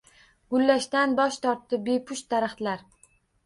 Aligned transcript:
Gullashdan 0.53 1.13
bosh 1.21 1.39
tortdi 1.45 1.81
bepusht 1.91 2.29
daraxtlar 2.35 2.87